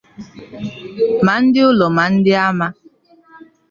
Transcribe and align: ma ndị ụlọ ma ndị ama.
ma 1.25 1.33
ndị 1.43 1.59
ụlọ 1.69 1.85
ma 1.97 2.03
ndị 2.13 2.31
ama. 2.47 2.67